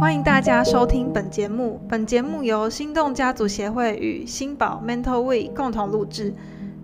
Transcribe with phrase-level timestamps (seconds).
[0.00, 1.80] 欢迎大家收听本节目。
[1.88, 6.34] 本节目由心动家族协会与新宝 Mental We 共同录制，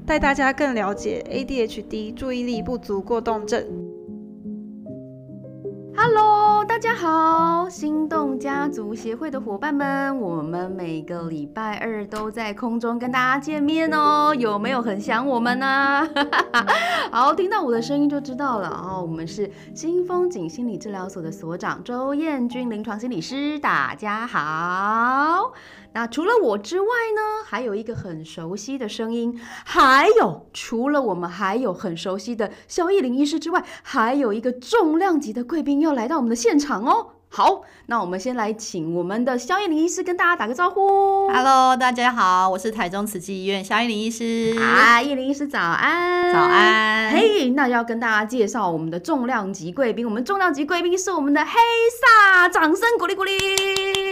[0.06, 3.62] 带大家更了解 ADHD 注意力不足过动症。
[5.96, 6.37] Hello，
[6.68, 16.06] 大家好，心动家族协会的伙伴们，我们每个礼拜二都在空中跟大家见面哦，有没有很想我们呢？
[17.10, 25.52] 好，听到我的声音就知道了哦，我们是新风景心理治疗所的所长周燕君临床心理师，大家好。
[25.94, 37.08] 那除了我之外呢，还有一个很熟悉的声音，还有除了我们还有很熟悉的肖艺林医师之外，还有一个重量级的贵宾要来到我们的现场哦。
[37.30, 41.28] 好，那我们先来请我们的肖艺林医师跟大家打个招呼。
[41.28, 44.56] Hello，大家好，我是台中慈济医院肖依林医师。
[44.60, 51.50] 啊，叶林医师早安，早安嘿那要跟大家介绍我们的重量级贵宾，我们重量级贵宾是我们的黑
[52.00, 54.07] 萨，掌声鼓励鼓励。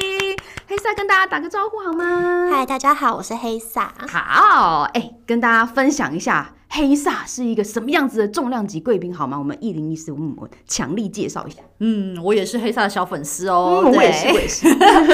[0.68, 2.48] 黑萨跟大家打个招呼好吗？
[2.50, 3.92] 嗨，大家好，我是黑萨。
[4.08, 9.38] 好，哎、跟大家分享一下黑萨是一个什么样子的重量级贵宾好吗？
[9.38, 11.56] 我们一零一四，嗯，我强力介绍一下。
[11.78, 13.82] 嗯，我也是黑萨的小粉丝哦。
[13.84, 14.66] 嗯，我也对是，我也是。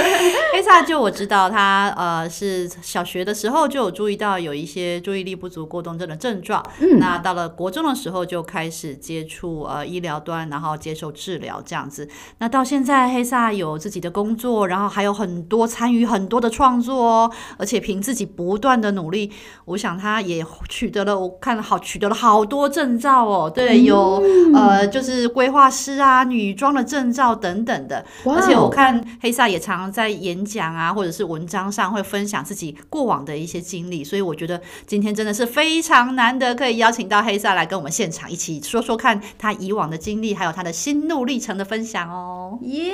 [0.53, 12.09] 黑萨就我知道他呃是小学的时候就有注意到有一些注意力不足过动症的症状，嗯那到了国中的时候就开始接触呃医疗端，然后接受治疗这样子。
[12.39, 19.33] 那到现在黑萨有自己的工作，然后还有很多参与很多的创作哦，而且凭自己不断的努力，
[19.67, 24.23] 我想他也取得了我看了好取得了好多证照哦，对，有
[24.55, 28.05] 呃就是规划师啊、女装的证照等等的。
[28.25, 42.59] 而且我看黑萨也常常在演讲啊，或者是文章上会分享自己过往的一些经历，所以我觉得今天真的是非常难得，可以邀请到黑萨来跟我们现场一起说说看他以往的经历，还有他的心路历程的分享哦。
[42.63, 42.93] 耶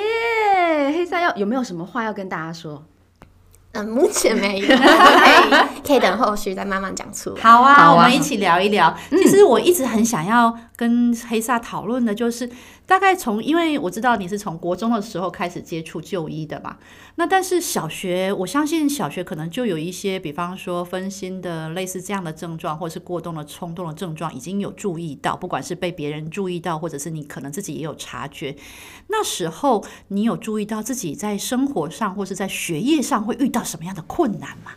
[0.93, 2.83] 黑萨要有没有什么话要跟大家说？
[3.73, 4.67] 嗯，目前没有，
[5.89, 7.41] 可以等后续再慢慢讲出来。
[7.41, 8.95] 好啊，好啊我们一起聊一聊。
[9.09, 12.47] 其实我一直很想要跟黑萨讨论的，就是
[12.85, 16.77] 大概从，因为我知道你是从国中的时候开始接触就医的嘛。
[17.15, 28.55] 那但是小学，我相信小学可能就有一些，比方说分心的类似这样的症状，或者是过动的冲动的症状，已经有注意到，不管是被别人注意到，或者是你可能自己也有察觉。
[29.07, 34.73] 那时候你有注意到自己在生活上或是在学业上会遇到什么样的困难吗？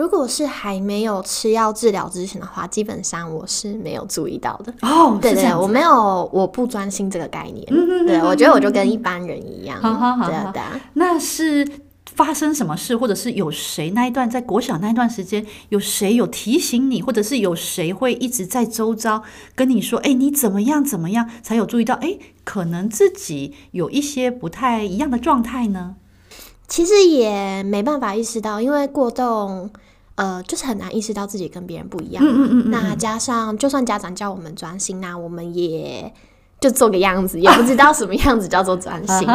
[0.00, 4.72] 如果是还没有吃药治疗之前的话，基本上我是没有注意到的。
[4.80, 7.62] 哦，对对，我没有，我不专心这个概念。
[7.68, 9.78] 嗯对，我觉得我就跟一般人一样。
[9.78, 10.80] 好好好好对啊对啊。
[10.94, 11.68] 那是
[12.06, 19.22] 发生什么事，或者是有谁那一段在国小那一段时间，有谁有提醒你，或者是有谁会一直在周遭
[19.54, 25.96] 跟你说，哎，你怎么样怎么样，才有注意到，哎，可能自己有一些不太一样的状态呢？
[26.66, 29.68] 其实也没办法意识到，因为过动，
[30.20, 32.30] 呃，就是很难意识到自己跟别人不一样嘛。
[32.30, 36.12] 嗯嗯嗯那加上，就算家长叫我们专心，那我们也
[36.60, 39.26] 就做个样子，也不知道什么样子叫做专心。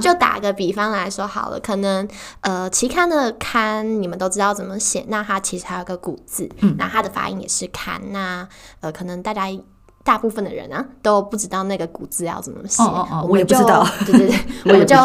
[0.00, 2.06] 就打个比方来说好了，可能
[2.42, 8.00] 呃期刊的刊你们都知道怎么写，那它其实还有个古字，嗯那它的发音也是刊。
[8.12, 8.46] 那
[8.80, 9.42] 呃，可能大家。
[10.02, 13.86] 大部分的人啊都不知道那个古字要怎么写，哦哦哦 我也不知道。
[14.06, 14.96] 对对对，我们就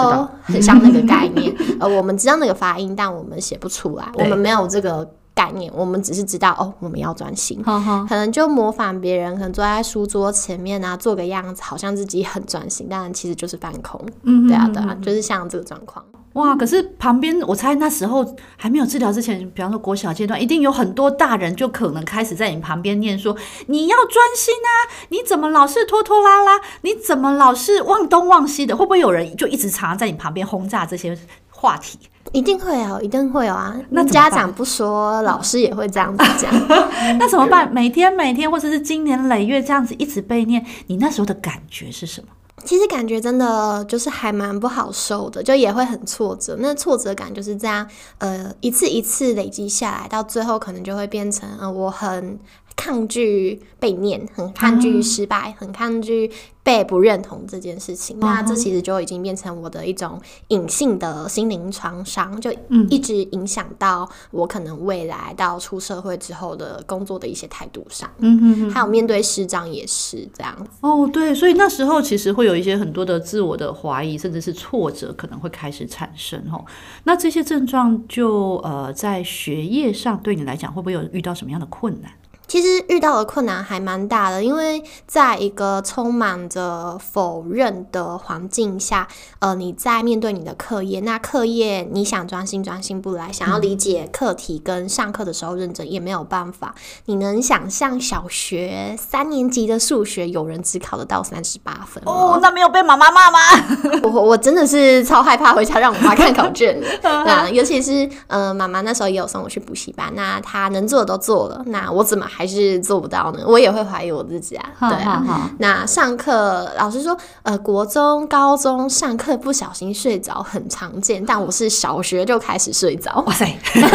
[0.44, 1.54] 很像那个概念。
[1.80, 7.62] 呃，我们知道那个发音，但我们写不出来，我们没有这个概念，我们只是知道哦，我们要专心。
[7.62, 14.04] 可能就模仿别人，可能坐在书桌前面啊，做个样子，好像自己很专心，但其实就是放空。
[14.24, 16.04] 嗯对啊，对啊，就是像这个状况。
[16.34, 16.54] 哇！
[16.54, 23.34] 可是旁边，我猜那时候还没有治疗之前，比方说国小阶段，一定有很多大人就可能开始在你旁边念说
[23.68, 24.70] ：“你要专心啊！
[25.10, 26.60] 你怎么老是拖拖拉拉？
[26.82, 31.18] 你怎么老是忘东忘西的？”会不会有人就一直常常在你旁边轰炸这些
[31.56, 31.98] 话题？
[32.32, 33.74] 一定会有，一定会有啊！
[33.92, 36.52] 那家长不说，老师也会这样子讲。
[37.18, 37.72] 那怎么办？
[37.72, 42.28] 每天每天，或者是经年累月这样子一直被念，你那时候的感觉是什么？
[42.66, 46.58] 其实感觉真的就是还蛮不好受的，就也会很挫折。
[46.60, 47.88] 那挫折感就是这样，
[48.18, 52.40] 呃，一次一次累积下来，到最后可能就会变成，呃，我很
[52.76, 56.30] 抗拒被念，很抗拒失败，很抗拒
[56.62, 58.20] 被不认同这件事情。
[58.20, 60.20] 那这其实就已经变成我的一种
[60.50, 62.52] 隐性的心灵创伤，就
[62.90, 68.72] 一直影响到我可能未来到出社会之后的工作的一些态度上，嗯哼哼。
[68.72, 70.68] 还有面对师长也是这样。
[70.82, 76.64] 哦，对，所以那时候其实会有一些很多的自我的怀疑，甚至是挫折，可能会开始产生哦。
[77.04, 82.12] 那这些症状就呃，在学业上对你来讲，会不会有遇到什么样的困难？
[82.56, 89.10] 其实遇到的困难还蛮大的，因为在一个充满着否认的环境下，
[89.40, 96.74] 呃，你在面对你的课业，那课业你想专心专心不来，想要理解课题跟上课的时候认真也没有办法。
[97.08, 102.02] 你能想象小学三年级的数学有人只考得到三十八分？
[102.06, 103.40] 哦，那没有被妈妈骂吗？
[104.04, 113.44] 我我真的是超害怕回家让我妈看考卷的， 那尤其是呃，妈妈那时候也有送我去补习班，那她能做的都做了，那我怎么还是做不到呢？
[113.46, 115.50] 我也会怀疑我自己啊，对啊。
[115.60, 123.46] 那上课老师说，呃，国中、高中上课不小心睡着很常见，但我是小学就开始睡着，哇塞，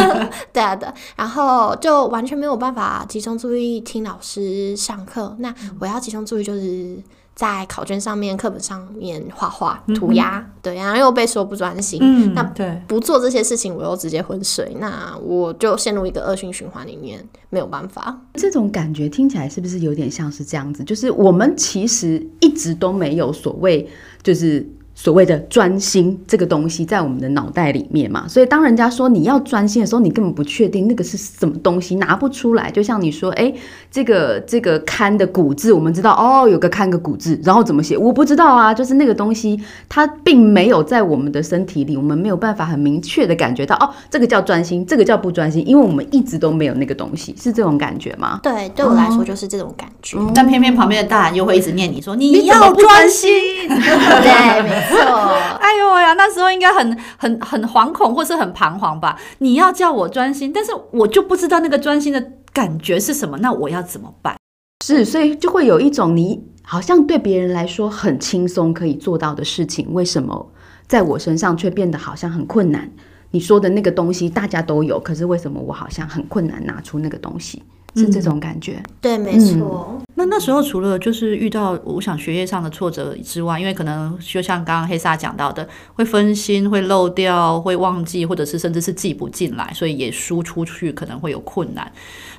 [0.52, 5.34] 对啊对，然后就完全没有办法集中注意听老师上课。
[5.38, 6.98] 那我要集中注意就是。
[7.40, 18.20] 在考卷上面、课本上面画画、涂鸦，对，然后又被说不专心，那对不做这些事情，我又直接昏睡，那我就陷入一个恶性循环里面，没有办法。
[18.34, 20.84] 这种感觉听起来是不是有点像是这样子？
[20.84, 23.88] 就是我们其实一直都没有所谓，
[24.22, 24.68] 就是。
[25.02, 32.70] 所谓的专心这个东西在我们的脑袋里面嘛，所以当人家说你要专心的时候，你根本不确定那个是什么东西，拿不出来。
[32.70, 33.50] 就像你说，哎，
[33.90, 38.74] 这个这个看的古字，我们知道哦，有个看个古字，然后怎么写，我不知道啊。
[38.74, 39.58] 就是那个东西，
[39.88, 48.38] 它并没有在我们的身体里，我们没有办法很明确的感觉到，哦，这个叫专心，这个叫不专心，因为我们一直都没有那个东西，是这种感觉吗？
[48.42, 50.18] 对，对我来说就是这种感觉。
[50.34, 53.30] 但偏偏旁边的大人又会一直念你说你要专心，
[53.66, 54.89] 对。
[54.96, 59.18] 哎呦呀，那时候应该很很很惶恐，或是很彷徨吧？
[59.38, 64.36] 你要叫我专心，但是我就不知道那个专心的感觉是什么，那我要怎么办？
[64.84, 70.50] 是，所以就会有一种你好像对别人来说很轻松可以做到的事情，为什么
[70.86, 72.90] 在我身上却变得好像很困难？
[73.32, 77.62] 你说的那个东西大家都有，可是为什么我好像很困难拿出那个东西？
[77.94, 80.00] 是这种感觉，对，没错。
[80.14, 91.90] 那那时候除了就是遇到我想学业上的挫折之外，因为可能就像刚刚黑萨讲到的，会分心、会漏掉、会忘记，或者是甚至是记不进来，所以也输出去可能会有困难。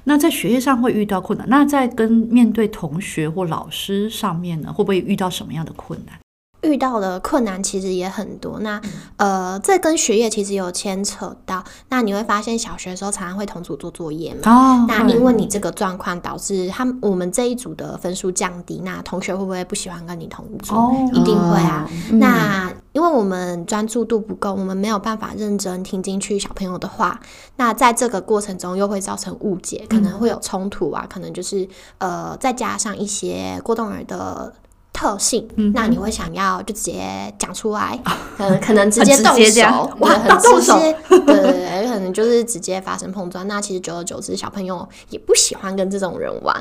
[0.03, 6.15] 那在学业上会遇到困难，那在跟面对同学或老师上面呢，会不会遇到什么样的困难？
[6.61, 8.79] 遇到的困难其实也很多，那
[9.17, 11.63] 呃，这跟学业其实有牵扯到。
[11.89, 14.41] 那你会发现，小学的时候常常会同组做作业嘛？
[14.45, 14.85] 哦。
[14.87, 20.75] 那因为你这个状况导致他们我们这一组的分数降低，那同学会不会不喜欢跟你同组？
[20.75, 21.89] 哦，一定会啊。
[22.11, 27.19] 那因为我们专注度不够，我们没有办法认真听进去小朋友的话。
[27.55, 31.67] 那在这个过程中又会造成误解，可能会有冲突啊，可能就是
[31.97, 34.53] 呃，再加上一些过动儿的。
[35.01, 37.99] 特性，那你会想要就直接讲出来，
[38.37, 43.47] 嗯，可能直接动手，哇，很直接，对对对，可能就是直接发生碰撞。
[43.47, 46.55] 那其实久而久之，小朋友也不喜欢跟这种人玩，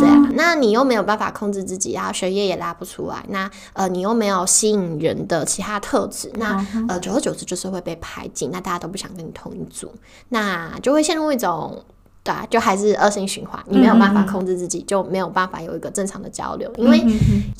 [0.00, 0.30] 对啊。
[0.32, 9.92] 那你又没有办法控制自己，然后学业也拉不出来，那呃，你又没有吸引人的其他特质，那呃，久而久之就是会被排挤，那大家都不想跟你同一组，
[10.30, 11.84] 那就会陷入一种。
[12.26, 17.00] 对啊，就还是恶性循环，你没有办法控制自己，就没有办法有一个正常的交流，因为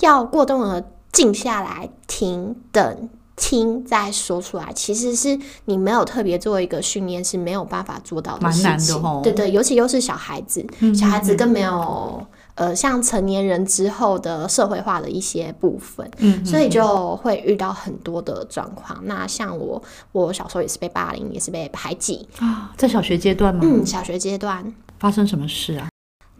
[0.01, 9.23] 要过动的静下来、停、等、听再说出来，其实是你没有特别做一个训练是没有办法做到的事情。
[9.23, 12.27] 对对，尤其又是小孩子，小孩子更没有。
[12.57, 18.99] 呃，像成年人之后的社会化的一些部分，嗯，所以就会遇到很多的状况。
[19.05, 19.81] 那像我，
[20.13, 23.61] 我小时候也是被霸凌，也是被排挤啊，在小学阶段吗？
[23.63, 25.89] 嗯，小学阶段发生什么事啊？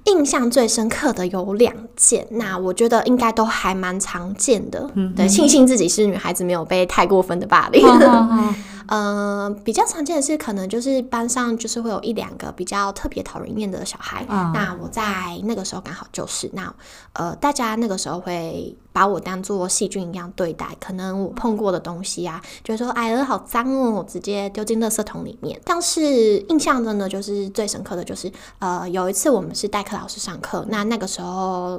[0.07, 4.91] 印象最深刻的有两件，那我觉得应该都还蛮常见的。
[4.95, 7.85] 嗯，对，庆幸自己是女孩子，没有被太过分的霸凌。
[8.89, 14.25] 嗯， 比较常见的是，可能就是班上就是会有一两个比较特别讨人厌的小孩。
[14.29, 15.03] 那我在
[15.43, 16.73] 那个时候刚好就是，那
[17.15, 20.75] 呃，大家那个时候会把我当做细菌一样对待。
[20.81, 25.61] 可能我碰过的东西啊，就说哎，好脏哦，直接丢进垃圾桶里面。
[25.67, 31.79] 但是印象中的，就是最深刻的就是，呃，有一次我们是代课老师上课，那那个时候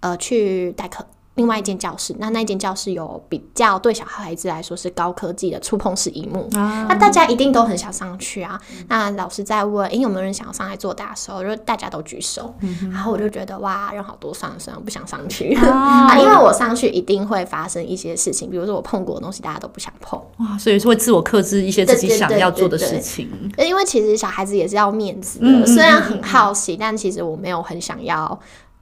[0.00, 1.06] 呃去代课。
[1.38, 8.60] 另外一间教室，那那间教室有比较对小孩子来说是高科技的触碰式荧幕，那大家一定都很想上去啊。
[8.88, 12.52] 那老师在问，哎，有没有人想要上来做大的时候，就大家都举手，
[12.90, 23.30] 然后我就觉得哇，人好多，算了算了，不想上去啊， 因为我上去一定会发生一些事情，比如说我碰过的东西，大家都不想碰哇，所以是会自我克制一些自己想要做的事情。
[23.58, 28.36] 因为其实小孩子也是要面子的，虽然很好奇，但其实我没有很想要。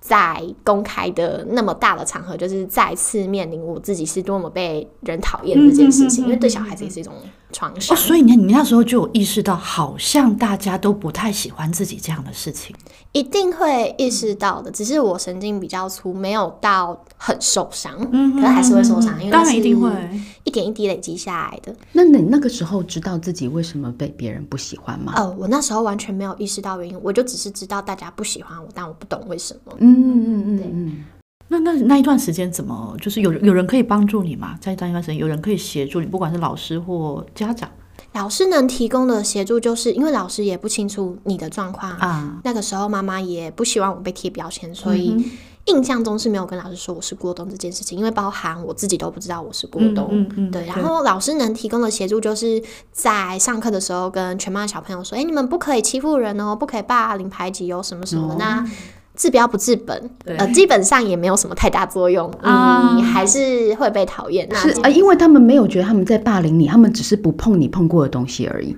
[0.06, 7.12] 在公开的那么大的场合，就是再次面临我自己是多么被人讨厌这件事情，因为对小孩子也是一种
[7.56, 7.96] 创伤。
[7.96, 12.76] 哦，所以你你那时候就有意识到，好像大家都不太喜欢自己这样的事情。
[13.12, 19.90] 一定会意识到的，只是我神经比较粗，没有到很受伤，嗯可是还是会受伤，因为当然一定会。
[20.44, 21.74] 一点一滴累积下来的。
[21.92, 25.12] 那你那个时候知道自己为什么被别人不喜欢吗？
[25.16, 29.72] 呃，我那时候完全没有意识到原因，我就只是知道大家不喜欢我，但我不懂为什么。
[29.78, 31.04] 嗯嗯嗯嗯。
[31.48, 34.56] 那那那一段时间怎么，就是有有人可以帮助你吗？
[34.60, 37.68] 在那一段时间，有人可以协助你，不管是老师或家长
[38.12, 41.92] 老师能提供的协助，就是因为老师也不清楚你的状况。
[41.92, 42.40] 啊。
[42.44, 45.24] 那个时候妈妈也不希望我被贴标签，所嗯以
[45.66, 50.08] 印象中是没有跟老师说我是过冬这件事情，因为包含我自己都不知道我是过冬。
[50.12, 52.62] 嗯嗯对，然后老师能提供的协助就是
[52.92, 58.36] 在上课的时候跟全班的小朋友说：“哎，你们不可以欺负人哦，不可以霸凌排挤哦，什么什么的。
[58.36, 58.64] 那
[59.16, 64.46] 治标不治本，呃，基本上也没有什么太大作用，啊你还是会被讨厌。
[64.50, 68.76] 那是啊，因为他们没有觉得他们在霸凌你，他们只是不碰你碰过的东西而已。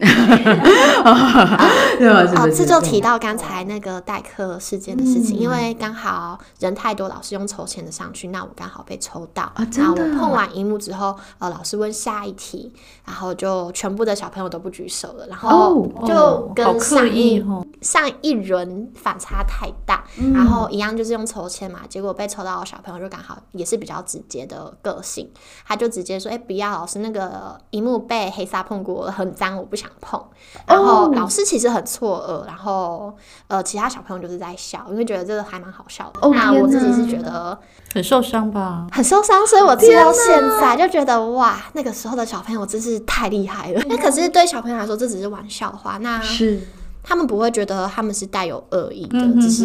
[1.98, 2.26] 对吧？
[2.26, 9.44] 是哦，这就提到刚才那个代课事件的事情，因为刚好人太多，老师用抽签的上去，那我刚好被抽到。
[9.54, 12.72] 啊真的那我碰完荧幕之后，呃，老师问下一题，
[13.04, 17.44] 然后就全部的小朋友都不举手了，然后哦就跟上一。
[17.80, 20.04] 上一轮反差太大，
[20.34, 25.30] 然后一样就是用抽签嘛，结果被抽到的小朋友就刚好也是比较直接的个性，
[25.66, 30.22] 他就直接说：“哎、不要，老师那个荧幕被黑沙碰过了，很脏，我不想碰。”
[30.66, 33.14] 然后老师其实很错愕，然后
[33.48, 36.20] 呃，其他小朋友就是在笑，因为觉得这个还蛮好笑的。
[36.20, 37.56] 哦那我自己是觉得
[37.94, 38.86] 很受伤吧？
[38.92, 43.80] 很受伤，所以我直到现在就觉得哇，那个时候的小朋友真是太厉害了。
[43.86, 46.60] 那可是对小朋友来说，这只是玩笑话，那是
[47.02, 49.64] 他们不会觉得他们是带有恶意的，嗯哼只是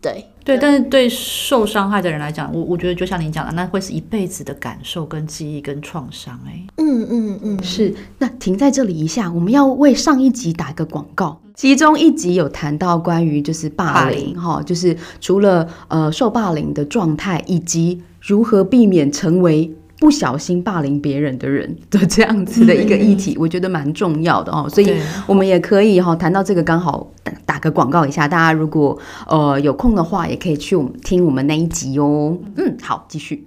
[0.00, 6.38] 对对，但是对受伤害的人来讲，我我觉得就像你讲的，那会是一辈子的感受、跟记忆、跟创伤。
[6.46, 7.94] 哎，嗯嗯嗯，是。
[8.18, 11.40] 那停在这里一下，我们要为上一集打一个广告。
[11.54, 19.74] 其中一集有谈到关于就是霸凌哈，就是除了呃受霸凌的状态，以及如何避免成为。
[19.98, 24.94] 不小心霸凌别人的人的这样子的一个议题，我觉得蛮重要的哦，所以
[25.26, 32.36] 我们也可以哈、谈到这个，刚好打打个广告一下，大家如果呃有空的话，也可以去我们听我们那一集哦。
[32.56, 33.46] 嗯，好，继续。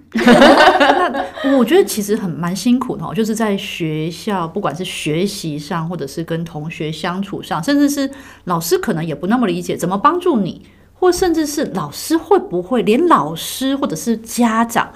[1.57, 8.09] 我觉得其实很蛮辛苦的哦，就是在学校，不管是学习上，或者是跟同学相处上，甚至是
[8.45, 14.89] 老师可能也不那么理解怎么帮助你，或甚至是老师会不会连老师或者是家长。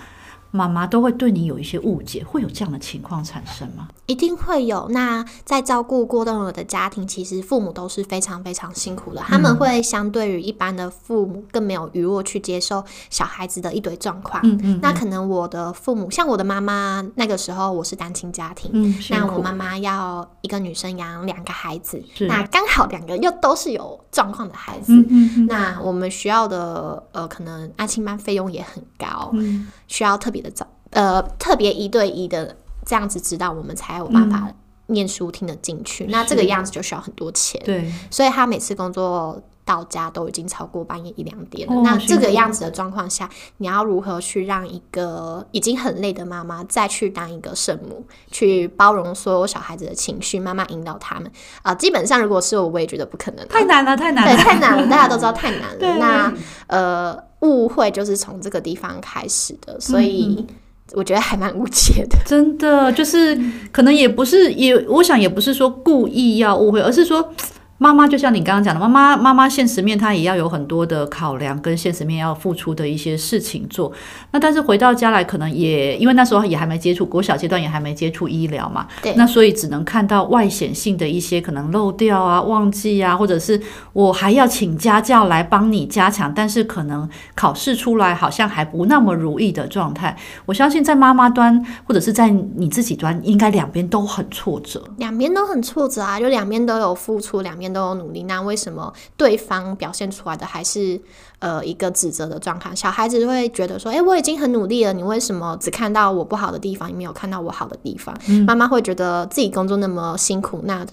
[0.51, 3.87] 妈妈都会对你有一些误解，会有这样的情况产生吗？
[4.11, 4.87] 一定会有。
[4.89, 14.41] 那在照顾过动儿的家庭，其实父母都是非常非常辛苦的，他们会相对于一般的父母更没有余力去接受小孩子的一堆状况。
[14.43, 24.93] 嗯嗯那可能我的父母，像我的妈妈，那个时候我是单亲家庭，那我妈妈要一个女生养两个孩子，是那刚好两个又都是有状况的孩子。
[24.93, 34.51] 嗯嗯嗯那我们需要的呃，可能安亲班费用也很高，嗯需要特别的照呃特别一对一的这样子指导，我们才有办法
[34.87, 36.05] 念书听得进去。
[36.05, 41.73] 那这个样子就需要很多钱，对，所以他每次工作到家都已经超过半夜一两点了。
[41.75, 51.31] 哦那这个样子的状况下，你要如何去让一个已经很累的妈妈再去当一个圣母，去包容所有小孩子的情绪，慢慢引导他们。
[51.61, 54.43] 啊、基本上如果是我，我也觉得不可能啊、太难了，太难对，了。
[54.43, 55.95] 太难了，大家都知道太难了。
[55.97, 56.33] 那
[56.67, 60.45] 呃，误会就是从这个地方开始的，所以
[60.93, 62.17] 我觉得还蛮无解的。
[62.25, 63.39] 真的就是
[63.71, 67.33] 可能也不是也，我想也不是说故意要误会，而是说。
[67.81, 73.91] 妈妈就像你刚刚讲的，妈妈妈妈现实面她也要有很多的考量，跟现实面要付出的一些事情做。
[74.29, 83.59] 那但是回到家来，可能也因为那时候也还没接触国小阶段，也还没接触医疗嘛，对那所以只能看到外显性的一些可能漏掉啊、忘记啊，或者是
[83.93, 90.15] 我还要请家教来帮你加强，但是可能考试出来好像还不那么如意的状态。
[90.45, 94.83] 我相信在妈妈端或者是在你自己端，应该两边都很挫折。
[94.97, 98.23] 两边都很挫折啊，就两边都有付出，两边都有努力。
[98.23, 100.99] 那为什么对方表现出来的还是
[101.39, 102.75] 呃一个指责的状况？
[102.75, 110.85] 小孩子会觉得说：“诶，我已经很努力了，你为什么只看到我不好的地方，你没有看到我好的地方？”妈妈会觉得自己工作那么辛苦，那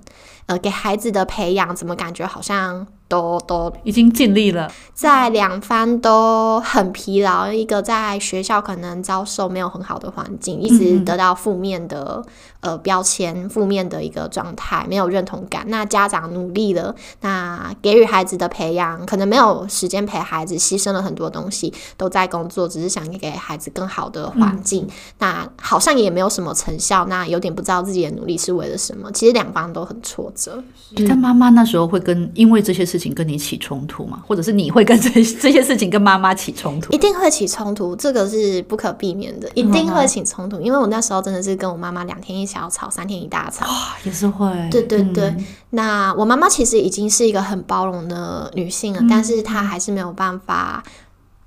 [0.49, 12.23] 呃给孩子的培养怎么感觉好像都都已经尽力了，在两方都很疲劳，一个在学校可能遭受没有很好的环境，一直得到负面的
[12.61, 15.65] 呃标签、负面的一个状态，没有认同感。
[15.69, 24.87] 那家长努力了，那给予孩子的培养可能没有时间陪孩孩子牺牲了很多东西，都在工作，只是想给孩子更好的环境。
[25.19, 29.11] 那好像也没有什么成效，那有点不知道自己的努力是为了什么。
[29.13, 30.63] 其实两方都很挫折。
[31.07, 34.23] 但妈妈那时候会跟因为这些事情跟你起冲突吗？
[34.27, 36.93] 或者是你会跟这 这些事情跟妈妈起冲突？
[36.93, 40.61] 一定会起冲突，这个是不可避免的，一定会起冲突。
[40.61, 43.67] 因为我那时候真的是跟我妈妈两天一小吵，三天一大吵。
[43.67, 44.47] 哇，也是会。
[44.71, 45.35] 对对对，
[45.71, 50.83] 那我妈妈其实已经是一个很包容的女性了，但是她还是没有办法。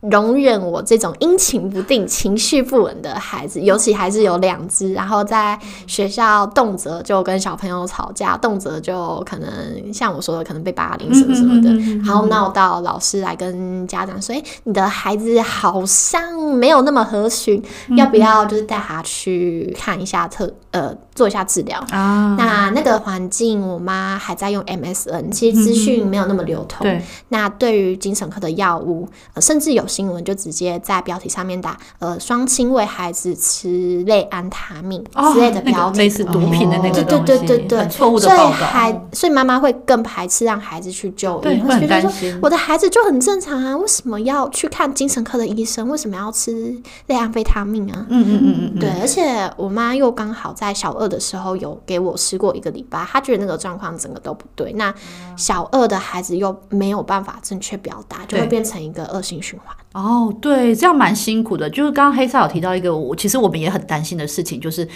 [0.09, 11.69] 容忍我这种阴晴不定、情绪不稳的孩子，尤其还是有两只，然后在学校动辄就跟小朋友吵架，动辄就可能像我说的，可能被霸凌什么什么的，
[12.03, 17.61] 然后闹到老师来跟家长说：“哎，你的孩子好像没有那么合群，
[17.95, 26.87] 要不要就是带他去看一下特呃做一下治疗啊？”那那个环境，我妈还在用 MSN，其实资讯没有那么流通。
[27.29, 29.85] 那对于精神科的药物，呃，甚至有。
[29.91, 38.29] 新闻就直接在标题上面打，呃，双亲为孩子吃类安他命之类的标题，类似毒品的那个对对对对对，错误的。
[38.29, 42.09] 所以孩，所以妈妈会更排斥让孩子去就医，会觉得说
[42.41, 45.89] 我的孩子就很正常啊，为什么要去看精神科的医生？
[45.89, 46.73] 为什么要吃
[47.07, 48.05] 类安非他命啊？
[48.07, 48.89] 嗯嗯嗯嗯，对。
[49.01, 54.71] 而且我妈又刚好在小二的时候有给我吃过一个礼拜，他觉得那个状况整个都不对。
[54.73, 54.93] 那
[55.35, 59.75] 小二的孩子又没有办法正确表达，就会变成一个恶性循环。
[59.93, 61.67] 哦，对，这样蛮辛苦的。
[61.67, 64.87] 就是刚刚黑色有提到一个，我其实我们也很担心的事情，就是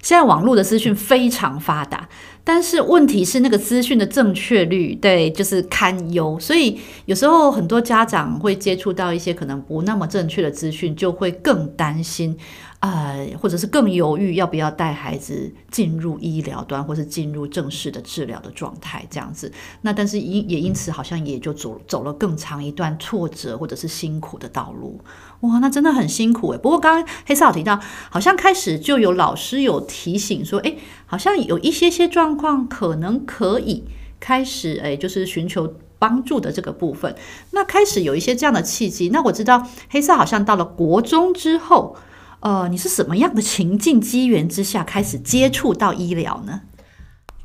[0.00, 2.08] 现在网络的资讯非常发达，
[2.42, 6.38] 但是问题是那个资讯的正确率，对，就是堪忧。
[6.40, 12.36] 所以有时候很多家长会接触到一些可能不那么正确的资讯，就会更担心。
[12.80, 19.52] 呃，或者是更犹豫要不要带孩子进入医疗端，或是进入正式的治疗的状态这样子。
[19.82, 24.98] 那但是因也因此好像也就走走了更长一段挫折或者是辛苦的道路。
[25.40, 26.58] 哇，那真的很辛苦诶。
[26.58, 33.84] 不过刚刚黑色有提到，好像开始就有老师有提醒说，诶，好像有一些些状况可能可以
[34.18, 37.14] 开始诶，就是寻求帮助的这个部分。
[37.50, 39.10] 那开始有一些这样的契机。
[39.10, 41.96] 那我知道黑色好像到了国中之后。
[42.40, 46.62] 呃，你是什么样的情境机缘之下开始接触到医疗呢？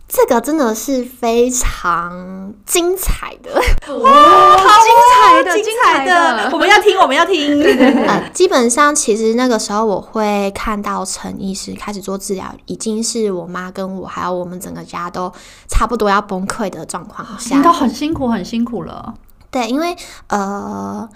[0.07, 3.51] 这个真的是非常精彩的，
[3.97, 7.61] 哇，好精彩的，精彩的，我们要听，我们要听。
[8.07, 15.29] 呃，基本上其实那个时候我会看到陈医师开始做治疗，已经是我妈跟我还有我们整个家都
[15.67, 19.15] 差不多要崩溃的状况下，都很辛苦，很辛苦了。
[19.51, 19.93] 对，因为
[20.27, 21.09] 呃。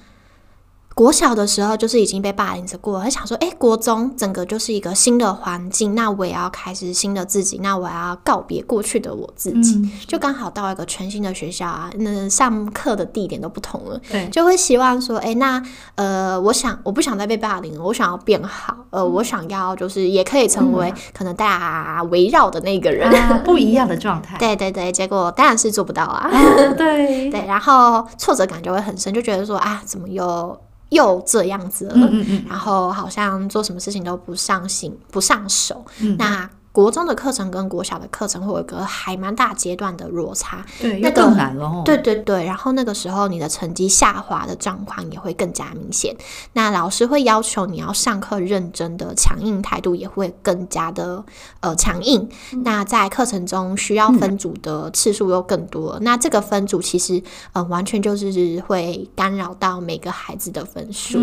[1.00, 15.64] 国小的时候就是已经被霸凌着过，很想说，哎，国中整个就是一个新的环境，那我也要开始新的自己，那我要告别过去的我自己，就刚好到一个全新的学校啊，那上课的地点都不同了，对，就会希望说，哎，那
[15.96, 23.10] 呃，我想我不想再被霸凌了，我想要变好，呃，我想要就是也可以成为可能大家围绕的那个人，
[23.46, 26.30] 不一样的状态， 对对对，结果当然是做不到啊，
[26.78, 27.32] 对。
[27.32, 30.60] 对，然后挫折感就会很深，就觉得说啊，怎么又。
[30.90, 32.10] 又这样子了，
[32.50, 35.86] 然后好像做什么事情都不上心、不上手。
[36.18, 36.50] 那。
[36.72, 41.82] 国中的课程跟国小的课程会有一个还蛮大阶段的落差，对，那更难了。
[41.84, 46.16] 对对对，然后那个时候你的成绩下滑的状况也会更加明显。
[46.54, 51.24] 那老师会要求你要上课认真的，强硬态度也会更加的
[51.60, 52.30] 呃强硬。
[52.64, 57.22] 那在课程中需要分组的次数又更多，那这个分组其实
[57.54, 61.18] 呃完全就是会干扰到每个孩子的分数。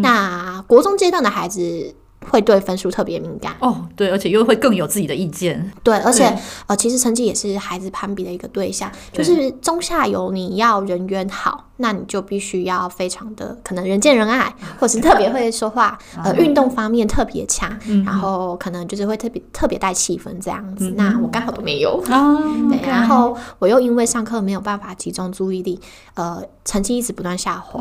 [0.00, 1.94] 那国中阶段的孩子。
[2.26, 5.72] 会对分数特别敏感哦，对，而且又会更有自己的意见。
[5.82, 11.67] 对，而且呃，其实成绩也是孩子攀比的一个对象，就是中下游你要人缘好。
[11.78, 17.70] 那你就必须要非常的可能人见人爱，或是特别会说话， 呃，运动方面特别强，
[18.04, 20.92] 然后可能就是会特别特别带气氛这样子。
[20.96, 22.36] 那我刚好都没有啊，
[22.68, 25.80] 对，然后我又因为上课没有办法集中注意力，
[26.14, 27.80] 呃，成绩一直不断下滑。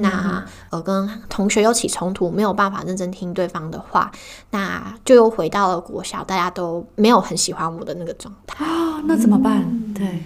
[0.00, 4.10] 那呃，跟同学又起冲突，没有办法认真听对方的话，
[4.50, 9.64] 那就又回到了国小，大家都没有很喜欢我的那个状态啊，那怎么办？
[9.94, 10.22] 对。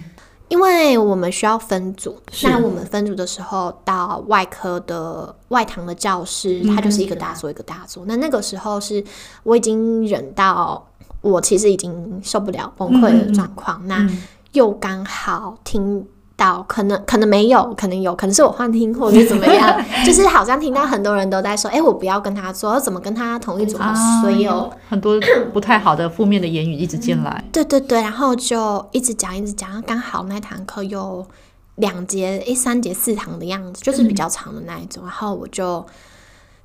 [0.53, 8.05] 因为我们需要分组，那我们分组的时候到外科的外堂的教室，它就是一个大组一个大组。
[8.05, 9.03] 那那个时候是
[9.41, 10.87] 我已经忍到
[11.21, 14.07] 我其实已经受不了崩溃的状况，那
[14.51, 16.07] 又刚好听。
[16.35, 23.77] 到可能可能没有，可能有可能是我幻听或者是怎么样， 就是好像听到很多人都在说，哎，我不要跟他做，怎么跟他同一组，
[24.21, 25.19] 所以有很多
[25.53, 27.43] 不太好的负面的言语一直进来。
[27.51, 31.25] 对对对，然后就一直讲一直讲，刚好那堂课又
[31.75, 35.03] 两节、诶三节、四堂的样子，就是比较长的那一种。
[35.03, 35.85] 然后我就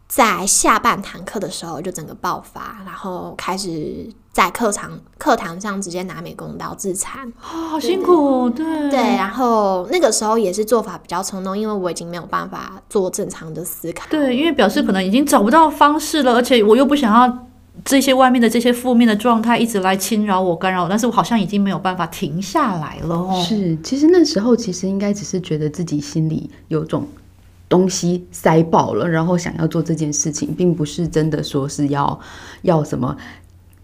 [0.09, 7.31] 在下半堂课的时候就整个爆发，然后开始在课堂课堂上直接拿美工刀自残。
[7.41, 14.07] 啊，好辛苦，对对，然后那个时候也是做法比较冲动，因为我已经没有办法做正常的思考。
[14.09, 17.47] 对，因为表示可能已经找不到方式了，而且我又不想要
[17.85, 23.45] 这些外面的这些负面的状态一直来侵扰我、干扰我，但是我好像已经没有办法停下来了哦。
[23.47, 27.07] 是，其实那时候其实应该只是觉得自己心里有种
[27.69, 32.19] 东西塞爆了，然后想要做这件事情，并不是真的说是要
[32.63, 33.17] 要什么。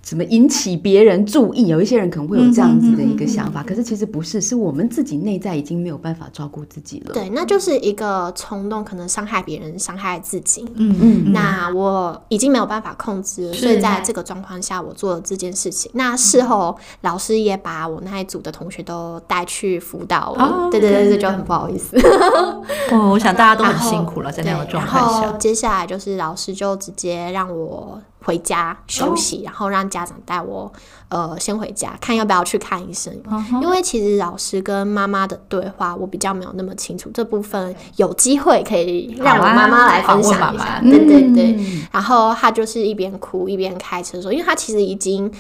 [0.04, 1.68] 什么引起别人注意？
[1.68, 7.14] 有一些人可能会有这样子的一个想法，可是其实不是，是我们自己内在已经没有办法照顾自己了。
[7.14, 10.64] 对，那就是一个冲动，可能伤害别人，伤害自己。
[10.74, 15.90] 嗯嗯，那我已经没有办法控制了，所以在这个状况下，我做了这件事情。
[15.94, 20.68] 那事后老师也把我那一组的同学都带去辅导了。
[20.70, 21.96] 对对对对，就很不好意思。
[22.92, 25.32] 哦，我想大家都很辛苦了，在那个状态下。
[25.38, 28.00] 接下来就是老师就直接让我。
[28.24, 30.72] 回家休息，然后让家长带我，
[31.08, 33.12] 呃，先回家看要不要去看医生。
[33.60, 40.80] 因为其实老师跟妈妈的对话，我比较没有那么清楚，这部分有机会可以让我妈妈来分享一下。
[40.80, 41.54] 对对对，
[41.92, 45.30] 然后他就是一边哭一边开车说，因为他其实已经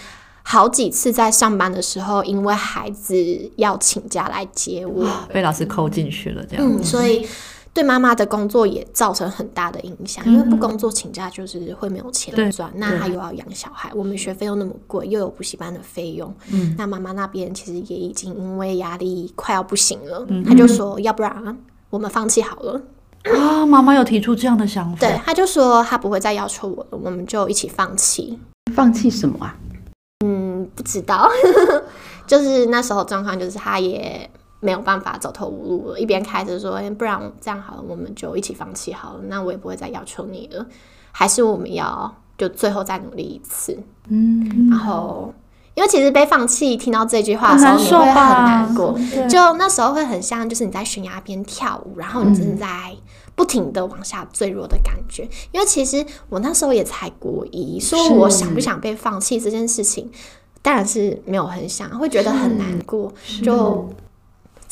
[0.42, 3.16] 好几次在上班的时候，因为孩子
[3.56, 7.26] 要请假来接我，被老师扣进去了，这样，所以。
[7.74, 21.58] 对妈妈的工作也造成很大的影响，因为不工作请假就是会没有钱赚，那他又要养小孩，我们学费又那么贵，又有补习班的费用，嗯那妈妈那边其实也已经因为压力快要不行了，她就说要不然
[21.90, 22.80] 我们放弃好了。
[23.24, 28.38] 啊，妈妈有提出这样的想法，对，他就说他不会再要求我了，我们就一起放弃。
[28.72, 29.56] 放弃什么啊？
[30.24, 31.28] 嗯，不知道，
[32.24, 34.30] 就是那时候状况就是他也。
[34.60, 39.20] 没有办法走投无路了，一边开着说，不然这样好了，我们就一起放弃好了。
[39.24, 40.64] 那我也不会再要求你了，
[41.12, 43.78] 还是我们要就最后再努力一次。
[44.08, 45.34] 嗯，然后
[45.74, 52.96] 因为其实被放弃，听到这句话的时候你会很难过，就那时候会很像就是你在悬崖边跳舞，然后你正在
[53.34, 55.28] 不停的往下坠落的感觉。
[55.52, 60.10] 因为其实我那时候也才国一，说我想不想被放弃这件事情，
[60.62, 63.12] 当然是没有很想，会觉得很难过，
[63.42, 63.86] 就。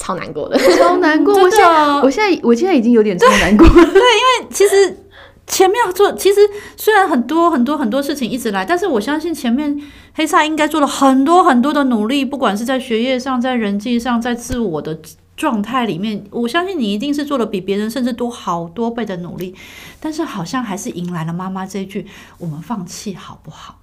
[0.02, 1.32] 超难过的，超难过！
[1.40, 3.72] 我现在，我现在，我现在已经有点超难过了。
[3.72, 5.06] 对， 因为其实
[5.46, 6.40] 前面要做，其实
[6.76, 9.80] 虽然很多很多很多事情一直来，但是我相信前面
[10.14, 14.98] 黑萨应该做了很多很多的努力，不管是在学业上，在人际上，在自我的
[15.36, 19.54] 状态里面，我相信你一定是做了比别人甚至多好多倍的努力，
[20.00, 22.06] 但是好像还是迎来了妈妈这一句
[22.38, 23.76] ：“我们放弃好不好？”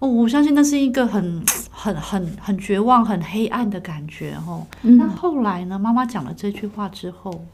[0.00, 4.64] 哦，我相信那是一个很、很、很、很绝望、很黑暗的感觉哦。
[4.82, 5.78] 那后来呢？
[5.78, 7.44] 妈妈讲了这句话之后，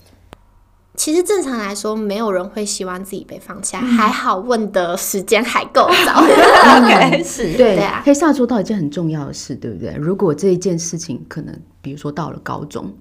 [0.94, 3.80] 其实正常来说，没有人会希望自己被放下。
[3.80, 6.20] 还好问的时间还够早，
[6.86, 8.02] 开始 对啊。
[8.04, 9.94] 黑萨说到一件很重要的事，对不对？
[9.94, 12.92] 如果这一件事情可能，比如说到了高中。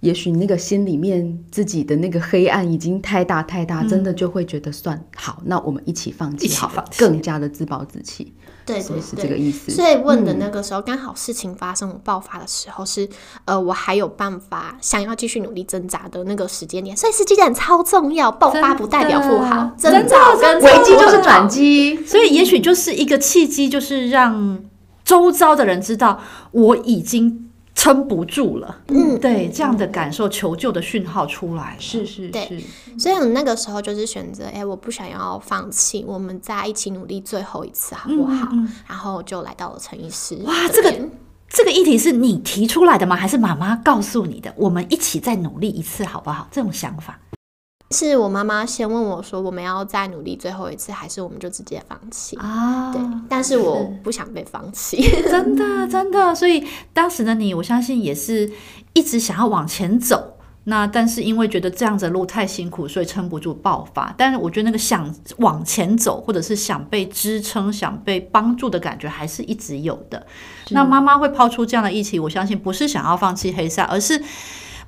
[0.00, 8.32] 也许那个心里面自己的那个黑暗已经太大太大，真的就会觉得算好，那我们一起放弃，好，更加的自暴自弃。
[8.66, 9.70] 对，对对是这个意思。
[9.70, 13.08] 所以问的那个时候，刚好事情发生爆发的时候，是
[13.44, 16.96] 呃，我还有办法想要继续努力挣扎的那个时间点。
[16.96, 22.04] 所以时机点超重要，爆发不代表不好，挣扎跟危机就是转机。
[22.04, 24.62] 所以也许就是一个契机，就是让
[25.04, 27.45] 周遭的人知道我已经。
[27.76, 32.60] 撑不住了，嗯，对，这样的感受，求救的讯号出来，是是是，
[32.98, 38.48] 所以我那个时候就是选择，哎，我不想要放弃，我们在一起努力最后一次，好不好？
[38.88, 40.36] 然后就来到了陈医师。
[40.44, 41.08] 哇，这个
[41.48, 43.14] 这个议题是你提出来的吗？
[43.14, 44.52] 还是妈妈告诉你的？
[44.56, 46.48] 我们一起再努力一次，好不好？
[46.50, 47.20] 这种想法。
[47.92, 54.96] 是我妈妈先问我说：“我们要再努力最后一次，还是我们就直接放弃？”啊，对，但是我不想被放弃，
[55.30, 56.34] 真的真的。
[56.34, 58.50] 所以当时的你，我相信也是
[58.92, 60.32] 一直想要往前走。
[60.64, 64.12] 那但是因为觉得这样子的路太辛苦，所以撑不住爆发。
[64.18, 70.26] 但是我觉得那个想往前走，或者是想被支撑、想被帮助的感觉，还是一直有的。
[70.70, 74.20] 那妈妈会抛出这样的议题，我相信不是想要放弃黑塞，而是。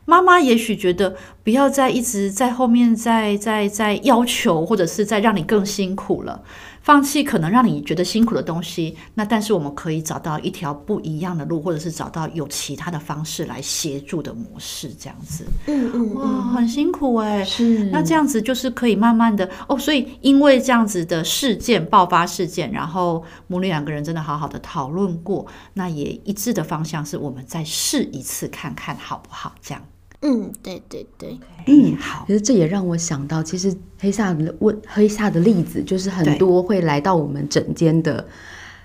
[0.09, 6.42] 妈妈也许觉得不要再一直在后面再再再要求，或者是再让你更辛苦了，
[6.81, 8.97] 放弃可能让你觉得辛苦的东西。
[9.12, 15.44] 那但是我们可以找到一条不一样的路，或者是找到有其他的方式来协助的模式，这样子。
[15.66, 17.44] 嗯嗯，哇，很辛苦哎。
[17.44, 17.85] 是。
[17.90, 19.79] 那这样子就是可以慢慢的哦。
[19.79, 29.55] 所以因为这样子的事件爆发事件，然后母女两个人真的好好的讨论过，那也一致的方向是我们再试一次看看好不好？
[29.61, 29.83] 这样。
[30.20, 38.26] 嗯，对对对，嗯，好其，实这也让我想到，其实黑萨的问黑萨的例子，就是很多会来到我们诊间的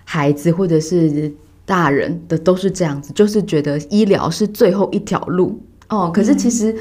[0.05, 1.33] 孩子或者是
[1.65, 6.11] 大人的都是这样子，就是觉得医疗是最后一条路哦。
[6.13, 6.75] 可是其实、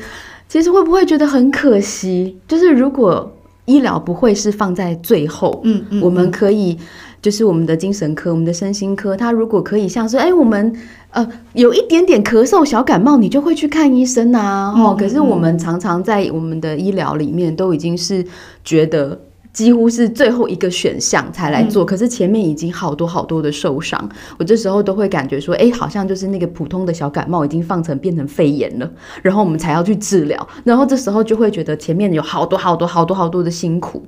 [0.48, 2.38] 其实会不会觉得很可惜？
[2.46, 3.32] 就是如果
[3.64, 6.77] 医疗不会是放在最后，嗯嗯，我们可以
[7.20, 10.75] 就是我们的精神科、我们的身心科，它如果可以像是哎，我们
[11.11, 14.72] 呃有一点点咳嗽、小感冒，你就会去看医生啊。
[14.77, 18.25] 哦，可是我们常常在我们的医疗里面都已经是
[18.64, 19.18] 觉得。
[19.52, 28.90] 几乎是最后一个选项才来做，可是前面已经好多好多的受伤，我这时候都会感觉说，哎，好像就是那个普通的小感冒已经放成变成肺炎了，
[29.22, 34.02] 然后我们才要去治疗，然后这时候就会觉得前面有好多好多好多好多的辛苦，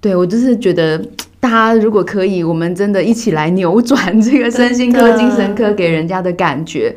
[0.00, 0.98] 对我就是觉得，
[1.40, 6.94] 大家如果可以，我们真的一起来扭转这个身心科、精神科给人家的感觉。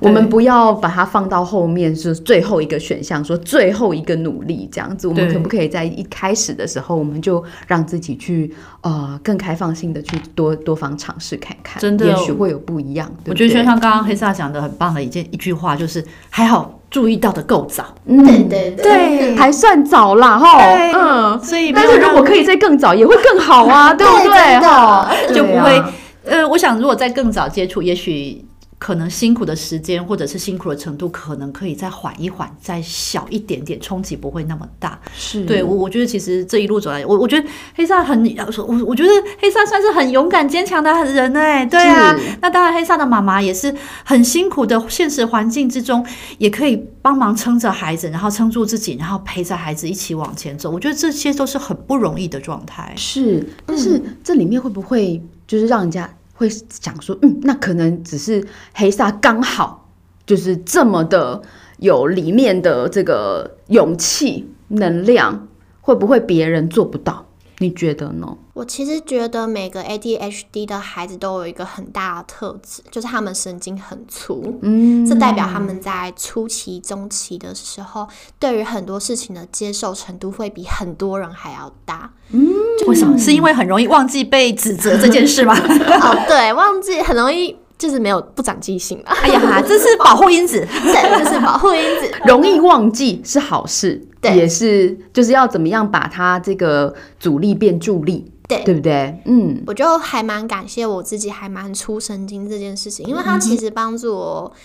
[0.00, 5.08] 我们不要把它放到后面，是最后一个选项，说最后一个努力这样子。
[5.08, 13.10] 我们可不可以在一开始的时候，我们就让自己去呃更开放性的去多多方尝试看看，真的也许会有不一样。
[13.26, 20.58] 我觉得就像刚刚黑萨讲的很棒的一件一句话，就是还好注意到的够早，嗯对对对，还算早啦哈，
[20.94, 21.40] 嗯。
[21.42, 24.60] 所以但是如果可以再更早，也会更好啊， 对不对？
[24.60, 25.82] 哈，就不会，
[26.24, 28.44] 呃，我想如果再更早接触，也许
[28.78, 35.00] 可能辛苦的时间或者是辛苦的程度，可能可以再缓一缓，再小一点点，冲击不会那么大。
[35.14, 38.22] 是对我，我觉得其实这一路走来，我我觉得黑萨很，
[38.68, 42.14] 我我觉得黑萨算是很勇敢坚强的人哎，对啊。
[42.42, 46.04] 那当然，黑萨的妈妈也是很辛苦的，现实环境之中
[46.38, 50.70] 也可以帮忙撑着孩子，然后撑住自己，然后陪着孩子一起往前走。
[50.70, 52.92] 我觉得这些都是很不容易的状态。
[52.96, 59.88] 是，但是这里面会不会就是让人家会想说，嗯，那可能只是黑萨刚好
[60.26, 61.40] 就是这么的
[61.78, 65.48] 有里面的这个勇气能量，
[65.80, 67.23] 会不会别人做不到？
[67.58, 68.36] 你觉得呢？
[68.52, 74.58] 我其实觉得每个 ADHD 的孩子都有一个很大的特质，就是他们神经很粗。
[74.62, 78.06] 嗯，这代表他们在初期、中期的时候，
[78.38, 82.12] 对于很多事情的接受程度会比很多人还要大。
[82.30, 82.48] 嗯
[82.86, 83.18] 为什么？
[83.18, 85.54] 是因为很容易忘记被指责这件事吗？
[85.58, 89.14] 哦，对，忘记很容易就是没有不长记性啊。
[89.22, 90.60] 哎呀，这是保护因子。
[90.66, 92.10] 对，这是保护因子。
[92.26, 99.20] 容易忘记是好事，对也是就是要怎么样把它这个阻力变助力，对对不对？
[99.26, 104.58] 嗯，我就还蛮感谢我自己，还蛮出神经这件事情，因为它其实帮助我，嗯、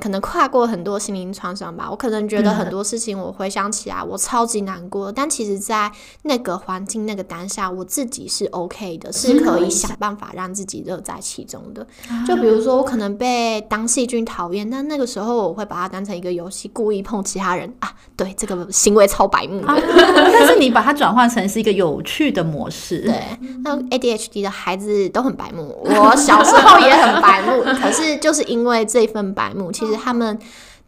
[0.00, 1.88] 可能跨过很多心灵创伤吧。
[1.90, 5.90] 我可能觉得很多事情，我回想起来，我超级难过，但其实，在
[6.22, 11.86] 那个环境、那个当下，我自己是 OK 的，是可以想办法让自己乐在其中的。
[12.26, 17.92] 就比如说，我可能被当细菌讨厌，但那个时候我会把它当成一个游戏，故意碰其他人啊。
[18.16, 19.66] 对，这个行为超白目的。
[20.32, 23.00] 但是你把它转换成是一个有趣的模式。
[23.00, 23.22] 对，
[23.62, 30.38] 那 ADHD 的孩子都很白目，我小时候也很白目，可是就是因为这份白目，其实他们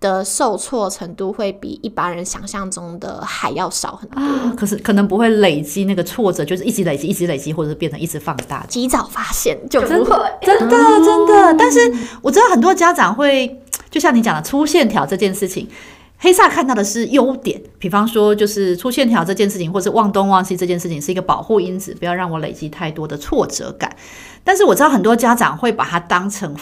[0.01, 4.21] 的受挫程度会比一般人想象中的还要少很多。
[4.21, 8.65] 啊，可是可能不会累积那个挫折，就是一直累积，一直累积，或者是变成一直放大。
[8.69, 10.17] 及早发现就不会。
[10.43, 11.81] 真的真的，但是
[12.23, 15.69] 我知道很多家长会，就像你讲的出线条这件事情。
[16.21, 23.95] 黑萨看到的是优点，比方说就是出线条这件事情，或是忘东忘西这件事情是一个保护因子，不要让我累积太多的挫折感。
[24.43, 26.57] 但是我知道很多家长会把它当成，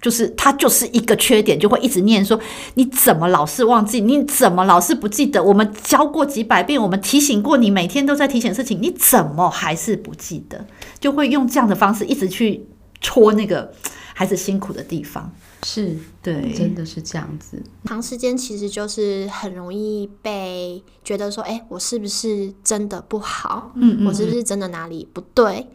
[0.00, 2.38] 就是它就是一个缺点，就会一直念说
[2.74, 5.42] 你怎么老是忘记，你怎么老是不记得？
[5.42, 10.66] 我们教过几百遍，我们提醒过你，每天都在提醒事情，你怎么还是不记得？
[11.00, 12.64] 就会用这样的方式一直去
[13.00, 13.72] 戳那个
[14.14, 15.32] 孩子辛苦的地方。
[15.64, 17.60] 是对，真的是这样子。
[17.84, 23.72] 长时间其实就是很容易被觉得说，哎、我是不是真的不好？
[23.74, 25.66] 嗯我是不是真的哪里不对？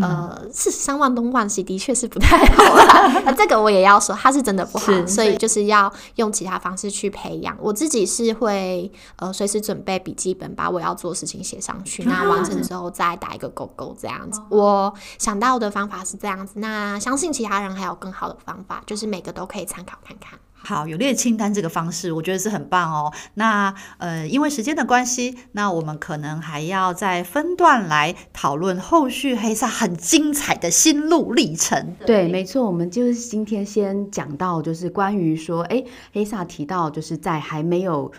[0.00, 3.22] 呃，四十三万东万西的确是不太好啦。
[3.24, 7.56] 那 这个我也要说，它是真的不好，所以就是要用其他方式去培养。
[7.60, 14.40] 我自己是会呃随时准备笔记本，把我要做的事情写上去，那完成之后再打一个勾勾这样子。
[14.50, 20.38] 我想到的方法是这样子，那相信其他人还有更好的方法，就是每个都可以参考看看。
[20.62, 23.12] 好，有列清单这个方式，我觉得是很棒哦。
[23.34, 31.96] 那呃，因为时间的关系，那我们可能还要再分段来讨论后续黑萨很精彩的心路历程。
[32.06, 38.12] 对，没错，我们就是今天先讲到，就是关于说，哎，黑萨提到，就是在还没有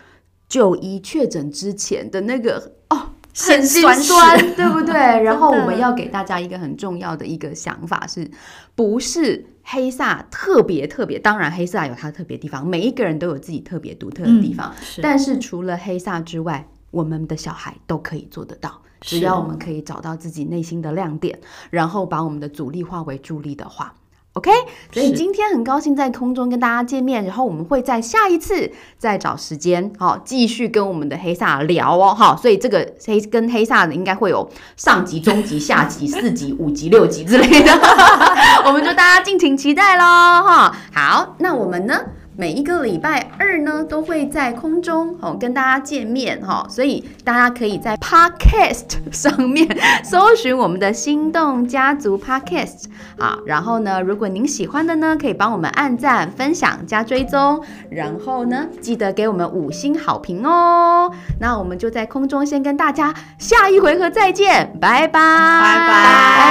[0.49, 4.94] 就医确诊之前的那个哦，很心酸酸， 对不对？
[4.94, 8.30] 然后我们要给大家一个很重要的一个想法是，
[8.76, 11.17] 不是黑萨特别特别？
[11.17, 14.74] 当然，黑萨有它的特别地方，每一个人都有自己特别独特的地方。
[14.82, 21.39] 是但是除了黑萨之外，我们的小孩都可以做得到，只要我们可以找到自己内心的亮点，
[21.70, 23.94] 然后把我们的阻力化为助力的话。
[24.34, 24.50] OK，
[24.94, 37.72] 所以今天很高兴在空中跟大家见面，然后我们会在下一次再找时间，好、继续跟我们的黑萨聊哦，好，所以这个黑跟黑煞的应该会有上集、中集、下集、四集、五集、六集之类的，
[38.65, 40.78] 我们就大家敬请期待喽，哈。
[40.94, 42.00] 好，那我们呢？
[42.41, 49.67] 每一个礼拜二呢，都会在空中哦跟大家见面哈、所以大家可以在 Podcast 上面
[50.04, 52.86] 搜寻我们的心动家族 Podcast
[53.19, 61.12] 啊，然后呢，如果您喜欢的呢，可以帮我们按赞、分享、加追踪，然后呢，记得给我们五星好评哦。
[61.39, 66.49] 那我们就在空中先跟大家下一回合再见，拜拜，拜拜拜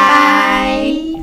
[1.17, 1.20] 拜。